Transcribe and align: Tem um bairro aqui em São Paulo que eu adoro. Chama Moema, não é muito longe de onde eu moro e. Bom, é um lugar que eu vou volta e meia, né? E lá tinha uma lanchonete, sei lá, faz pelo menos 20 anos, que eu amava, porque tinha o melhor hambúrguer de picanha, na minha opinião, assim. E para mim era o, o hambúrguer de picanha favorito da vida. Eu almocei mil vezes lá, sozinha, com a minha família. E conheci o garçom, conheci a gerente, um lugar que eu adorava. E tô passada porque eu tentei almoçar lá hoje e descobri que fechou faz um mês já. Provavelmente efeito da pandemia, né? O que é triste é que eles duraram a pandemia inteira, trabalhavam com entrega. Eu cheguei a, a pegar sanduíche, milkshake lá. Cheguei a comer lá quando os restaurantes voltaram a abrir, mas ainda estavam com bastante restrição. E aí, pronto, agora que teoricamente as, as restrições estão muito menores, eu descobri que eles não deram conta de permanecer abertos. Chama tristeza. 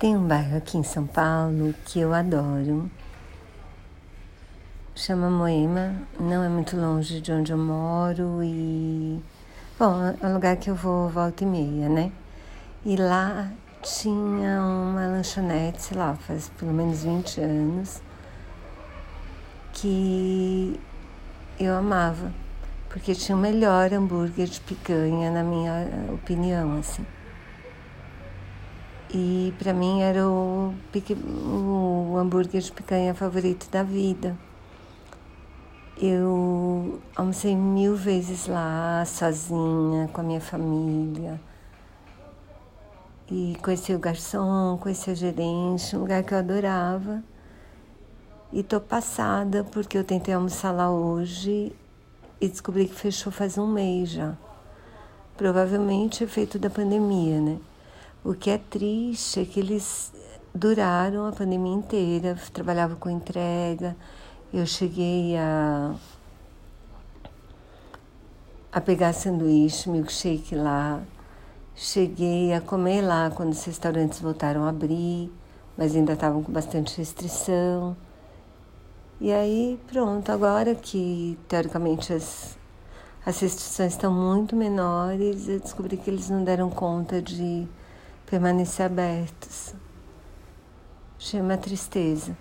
Tem 0.00 0.16
um 0.16 0.26
bairro 0.26 0.56
aqui 0.56 0.78
em 0.78 0.82
São 0.82 1.06
Paulo 1.06 1.74
que 1.84 2.00
eu 2.00 2.14
adoro. 2.14 2.90
Chama 4.94 5.28
Moema, 5.28 5.94
não 6.18 6.42
é 6.42 6.48
muito 6.48 6.74
longe 6.74 7.20
de 7.20 7.30
onde 7.30 7.52
eu 7.52 7.58
moro 7.58 8.42
e. 8.42 9.22
Bom, 9.78 9.94
é 10.18 10.26
um 10.26 10.32
lugar 10.32 10.56
que 10.56 10.70
eu 10.70 10.74
vou 10.74 11.10
volta 11.10 11.44
e 11.44 11.46
meia, 11.46 11.90
né? 11.90 12.10
E 12.82 12.96
lá 12.96 13.52
tinha 13.82 14.62
uma 14.62 15.06
lanchonete, 15.06 15.82
sei 15.82 15.98
lá, 15.98 16.14
faz 16.14 16.48
pelo 16.58 16.72
menos 16.72 17.04
20 17.04 17.38
anos, 17.42 18.00
que 19.74 20.80
eu 21.58 21.76
amava, 21.76 22.32
porque 22.88 23.14
tinha 23.14 23.36
o 23.36 23.38
melhor 23.38 23.92
hambúrguer 23.92 24.46
de 24.46 24.62
picanha, 24.62 25.30
na 25.30 25.42
minha 25.42 25.86
opinião, 26.10 26.78
assim. 26.78 27.04
E 29.12 29.52
para 29.58 29.72
mim 29.72 30.02
era 30.02 30.28
o, 30.28 30.72
o 30.72 32.16
hambúrguer 32.16 32.60
de 32.60 32.70
picanha 32.70 33.12
favorito 33.12 33.68
da 33.68 33.82
vida. 33.82 34.36
Eu 36.00 37.00
almocei 37.16 37.56
mil 37.56 37.96
vezes 37.96 38.46
lá, 38.46 39.04
sozinha, 39.04 40.08
com 40.12 40.20
a 40.20 40.24
minha 40.24 40.40
família. 40.40 41.40
E 43.28 43.56
conheci 43.62 43.92
o 43.92 43.98
garçom, 43.98 44.78
conheci 44.80 45.10
a 45.10 45.14
gerente, 45.14 45.96
um 45.96 46.00
lugar 46.00 46.22
que 46.22 46.32
eu 46.32 46.38
adorava. 46.38 47.22
E 48.52 48.62
tô 48.62 48.80
passada 48.80 49.64
porque 49.64 49.98
eu 49.98 50.04
tentei 50.04 50.34
almoçar 50.34 50.70
lá 50.70 50.88
hoje 50.88 51.72
e 52.40 52.48
descobri 52.48 52.86
que 52.86 52.94
fechou 52.94 53.32
faz 53.32 53.58
um 53.58 53.66
mês 53.66 54.10
já. 54.10 54.36
Provavelmente 55.36 56.22
efeito 56.22 56.60
da 56.60 56.70
pandemia, 56.70 57.40
né? 57.40 57.58
O 58.22 58.34
que 58.34 58.50
é 58.50 58.58
triste 58.58 59.40
é 59.40 59.44
que 59.46 59.58
eles 59.58 60.12
duraram 60.54 61.26
a 61.26 61.32
pandemia 61.32 61.72
inteira, 61.72 62.38
trabalhavam 62.52 62.96
com 62.96 63.08
entrega. 63.08 63.96
Eu 64.52 64.66
cheguei 64.66 65.38
a, 65.38 65.94
a 68.70 68.80
pegar 68.80 69.14
sanduíche, 69.14 69.88
milkshake 69.88 70.54
lá. 70.54 71.00
Cheguei 71.74 72.52
a 72.52 72.60
comer 72.60 73.00
lá 73.00 73.30
quando 73.30 73.52
os 73.52 73.64
restaurantes 73.64 74.20
voltaram 74.20 74.64
a 74.64 74.68
abrir, 74.68 75.32
mas 75.74 75.96
ainda 75.96 76.12
estavam 76.12 76.42
com 76.42 76.52
bastante 76.52 76.98
restrição. 76.98 77.96
E 79.18 79.32
aí, 79.32 79.80
pronto, 79.90 80.30
agora 80.30 80.74
que 80.74 81.38
teoricamente 81.48 82.12
as, 82.12 82.58
as 83.24 83.40
restrições 83.40 83.92
estão 83.92 84.12
muito 84.12 84.54
menores, 84.54 85.48
eu 85.48 85.58
descobri 85.58 85.96
que 85.96 86.10
eles 86.10 86.28
não 86.28 86.44
deram 86.44 86.68
conta 86.68 87.22
de 87.22 87.66
permanecer 88.30 88.86
abertos. 88.86 89.74
Chama 91.18 91.56
tristeza. 91.56 92.36